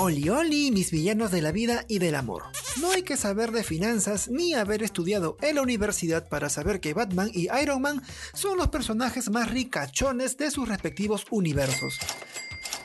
Oli 0.00 0.28
Oli, 0.28 0.70
mis 0.70 0.92
villanos 0.92 1.32
de 1.32 1.42
la 1.42 1.50
vida 1.50 1.84
y 1.88 1.98
del 1.98 2.14
amor. 2.14 2.44
No 2.80 2.92
hay 2.92 3.02
que 3.02 3.16
saber 3.16 3.50
de 3.50 3.64
finanzas 3.64 4.28
ni 4.28 4.54
haber 4.54 4.84
estudiado 4.84 5.36
en 5.42 5.56
la 5.56 5.62
universidad 5.62 6.28
para 6.28 6.48
saber 6.50 6.78
que 6.78 6.94
Batman 6.94 7.32
y 7.34 7.48
Iron 7.60 7.82
Man 7.82 8.00
son 8.32 8.58
los 8.58 8.68
personajes 8.68 9.28
más 9.28 9.50
ricachones 9.50 10.36
de 10.36 10.52
sus 10.52 10.68
respectivos 10.68 11.26
universos. 11.30 11.98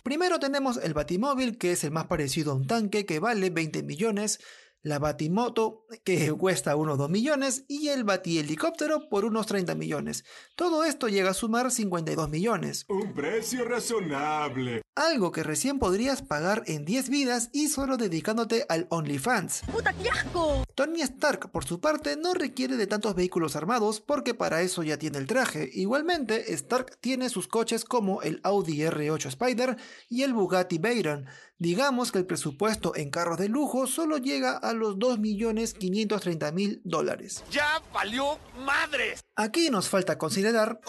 Primero 0.02 0.38
tenemos 0.38 0.78
el 0.78 0.94
Batimóvil, 0.94 1.58
que 1.58 1.72
es 1.72 1.84
el 1.84 1.90
más 1.90 2.06
parecido 2.06 2.52
a 2.52 2.54
un 2.54 2.66
tanque 2.66 3.04
que 3.04 3.20
vale 3.20 3.50
20 3.50 3.82
millones 3.82 4.40
la 4.82 4.98
Batimoto, 4.98 5.86
que 6.04 6.32
cuesta 6.32 6.74
unos 6.76 6.98
2 6.98 7.08
millones, 7.08 7.64
y 7.68 7.88
el 7.88 8.04
Batihelicóptero 8.04 9.08
por 9.08 9.24
unos 9.24 9.46
30 9.46 9.74
millones. 9.76 10.24
Todo 10.56 10.84
esto 10.84 11.08
llega 11.08 11.30
a 11.30 11.34
sumar 11.34 11.70
52 11.70 12.28
millones. 12.28 12.84
Un 12.88 13.14
precio 13.14 13.64
razonable. 13.64 14.82
Algo 14.94 15.32
que 15.32 15.42
recién 15.42 15.78
podrías 15.78 16.20
pagar 16.20 16.64
en 16.66 16.84
10 16.84 17.08
vidas 17.08 17.48
y 17.50 17.68
solo 17.68 17.96
dedicándote 17.96 18.66
al 18.68 18.86
OnlyFans. 18.90 19.62
¡Puta, 19.72 19.94
qué 19.94 20.10
asco! 20.10 20.64
Tony 20.74 21.00
Stark, 21.00 21.50
por 21.50 21.64
su 21.64 21.80
parte, 21.80 22.18
no 22.18 22.34
requiere 22.34 22.76
de 22.76 22.86
tantos 22.86 23.14
vehículos 23.14 23.56
armados 23.56 24.02
porque 24.02 24.34
para 24.34 24.60
eso 24.60 24.82
ya 24.82 24.98
tiene 24.98 25.16
el 25.16 25.26
traje. 25.26 25.70
Igualmente, 25.72 26.52
Stark 26.52 26.98
tiene 27.00 27.30
sus 27.30 27.48
coches 27.48 27.86
como 27.86 28.20
el 28.20 28.40
Audi 28.42 28.80
R8 28.80 29.28
Spider 29.28 29.78
y 30.10 30.24
el 30.24 30.34
Bugatti 30.34 30.76
Veyron. 30.76 31.26
Digamos 31.56 32.12
que 32.12 32.18
el 32.18 32.26
presupuesto 32.26 32.94
en 32.94 33.10
carros 33.10 33.38
de 33.38 33.48
lujo 33.48 33.86
solo 33.86 34.18
llega 34.18 34.58
a 34.58 34.74
los 34.74 34.96
2.530.000 34.96 36.80
dólares. 36.84 37.44
¡Ya 37.50 37.80
valió 37.94 38.38
madres! 38.58 39.20
Aquí 39.36 39.70
nos 39.70 39.88
falta 39.88 40.18
considerar 40.18 40.80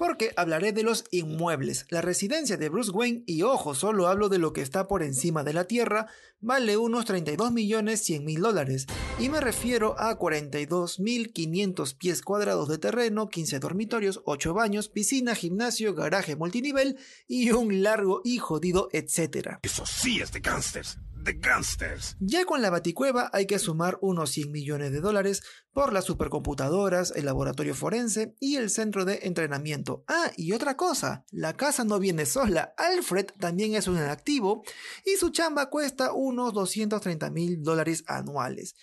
porque 0.00 0.32
hablaré 0.34 0.72
de 0.72 0.82
los 0.82 1.04
inmuebles. 1.10 1.84
La 1.90 2.00
residencia 2.00 2.56
de 2.56 2.70
Bruce 2.70 2.90
Wayne, 2.90 3.22
y 3.26 3.42
ojo, 3.42 3.74
solo 3.74 4.08
hablo 4.08 4.30
de 4.30 4.38
lo 4.38 4.54
que 4.54 4.62
está 4.62 4.88
por 4.88 5.02
encima 5.02 5.44
de 5.44 5.52
la 5.52 5.64
tierra, 5.64 6.06
vale 6.40 6.78
unos 6.78 7.04
32 7.04 7.52
millones 7.52 8.00
100 8.00 8.24
mil 8.24 8.40
dólares. 8.40 8.86
Y 9.18 9.28
me 9.28 9.42
refiero 9.42 10.00
a 10.00 10.18
42.500 10.18 11.98
pies 11.98 12.22
cuadrados 12.22 12.70
de 12.70 12.78
terreno, 12.78 13.28
15 13.28 13.58
dormitorios, 13.58 14.22
8 14.24 14.54
baños, 14.54 14.88
piscina, 14.88 15.34
gimnasio, 15.34 15.94
garaje 15.94 16.34
multinivel 16.34 16.96
y 17.28 17.50
un 17.50 17.82
largo 17.82 18.22
y 18.24 18.38
jodido 18.38 18.88
etcétera. 18.92 19.60
Eso 19.62 19.84
sí 19.84 20.22
es 20.22 20.32
de 20.32 20.40
gangsters. 20.40 20.96
De 21.22 21.34
gangsters. 21.34 22.16
Ya 22.18 22.44
con 22.44 22.62
la 22.62 22.70
baticueva 22.70 23.30
hay 23.32 23.46
que 23.46 23.58
sumar 23.58 23.98
unos 24.00 24.30
100 24.30 24.50
millones 24.50 24.90
de 24.92 25.00
dólares 25.00 25.42
por 25.72 25.92
las 25.92 26.04
supercomputadoras, 26.04 27.12
el 27.14 27.26
laboratorio 27.26 27.74
forense 27.74 28.34
y 28.40 28.56
el 28.56 28.70
centro 28.70 29.04
de 29.04 29.20
entrenamiento. 29.22 30.04
Ah, 30.08 30.30
y 30.36 30.52
otra 30.52 30.76
cosa, 30.76 31.24
la 31.30 31.56
casa 31.56 31.84
no 31.84 31.98
viene 31.98 32.26
sola, 32.26 32.72
Alfred 32.76 33.26
también 33.38 33.74
es 33.74 33.86
un 33.86 33.98
activo 33.98 34.62
y 35.04 35.16
su 35.16 35.30
chamba 35.30 35.68
cuesta 35.68 36.12
unos 36.12 36.54
230 36.54 37.30
mil 37.30 37.62
dólares 37.62 38.02
anuales. 38.06 38.74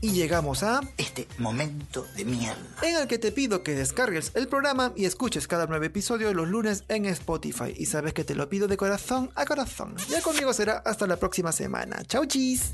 Y 0.00 0.12
llegamos 0.12 0.62
a 0.62 0.80
Este 0.96 1.26
momento 1.38 2.06
de 2.16 2.24
mierda. 2.24 2.56
en 2.82 2.96
el 2.96 3.06
que 3.08 3.18
te 3.18 3.32
pido 3.32 3.62
que 3.62 3.74
descargues 3.74 4.32
el 4.34 4.48
programa 4.48 4.92
y 4.96 5.04
escuches 5.04 5.46
cada 5.48 5.66
nuevo 5.66 5.84
episodio 5.84 6.32
los 6.34 6.48
lunes 6.48 6.84
en 6.88 7.06
Spotify. 7.06 7.72
Y 7.76 7.86
sabes 7.86 8.12
que 8.14 8.24
te 8.24 8.34
lo 8.34 8.48
pido 8.48 8.68
de 8.68 8.76
corazón 8.76 9.30
a 9.34 9.44
corazón. 9.44 9.94
Ya 10.08 10.20
conmigo 10.22 10.52
será 10.52 10.78
hasta 10.84 11.06
la 11.06 11.16
próxima 11.16 11.52
semana. 11.52 12.02
Chau 12.06 12.26
chis. 12.26 12.72